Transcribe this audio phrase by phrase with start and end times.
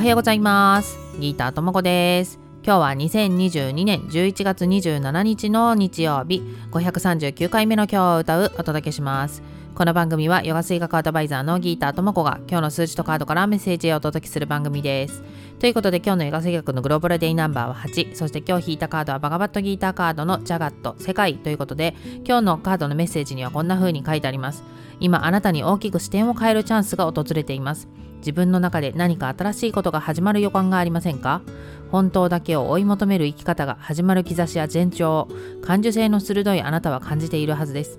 [0.00, 0.98] はようございます。
[1.18, 2.38] ギーターともこです。
[2.64, 6.42] 今日は2022年11月27日の日曜日。
[6.70, 9.42] 539回目の今日を歌うお届けします。
[9.74, 15.22] この番組はヨガ水学アドバイザーのギーターともこが今日の数字とカードからメッセージをお届けする番組です。
[15.58, 21.36] ということで今日のヨガ水学のグローバルデイナンバーは8そして今日引いたカードはバガバットギーターカードのジャガット世界。
[21.36, 21.94] ということで
[22.26, 24.62] 今日のカードのメッセージにはこんな風に書いてあります。
[24.98, 27.88] 今あなたに大きく視点を変えるチャンスが訪れています。
[28.18, 31.40] 自分の中で何か新しいことが始まる予感がありませんか？
[31.90, 35.28] 本当だけを追い求める生き方が始まる兆しや前兆を
[35.62, 37.98] 感受性の鋭いあなたは感じているはずです。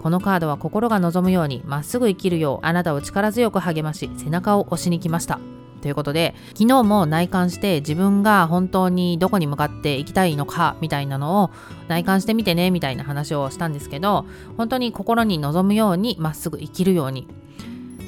[0.00, 5.38] このカードは心が望むようにまっすぐ生きるようあなたを力強く励まし背中を押しに来ました。
[5.82, 11.50] ということで昨日も内観して自分が本当にどこに向かっていきたいのかみたいなのを
[11.88, 14.26] 内観してみてねみたいな話をしたんですけど
[14.56, 17.28] 本当に心に望むようにまっすぐ生きるように。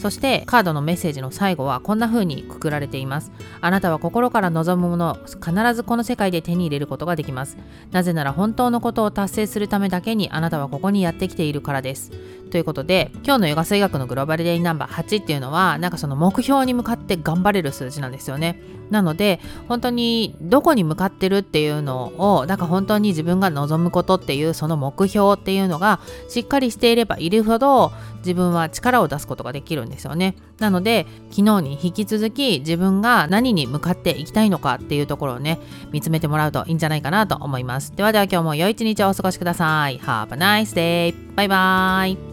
[0.03, 3.31] そしてカードのメッセージの最後はこんな風にくくられています。
[3.61, 7.57] あなたは心から望むものを必ずこの世界で手に入れることができます。
[7.93, 12.11] なぜなら本当のことを達成するためだけにあなたはここにやってきているからです。
[12.51, 18.61] ということで今日のヨガ水学のグローバルデイナンバー8っていうのはなんかその目標に向かって頑張れる数字なんですよね。
[18.91, 30.35] なので本当にどこに向かってるっていうのをなんか本当に自分が望むことっていうその目標っていうのがしっかりしていればいるほど自分は力を出すことができるんですですよね。
[30.59, 35.61] なので昨日に引き続き自分が何に向かっていきたいのかっていうところをね
[35.93, 37.95] 見つめてもらうといいんじゃないかなと思います。
[37.95, 39.99] ではでは今日も良い一日をお過ごしください。
[40.01, 41.15] Have a nice day!
[41.37, 42.32] バイバイ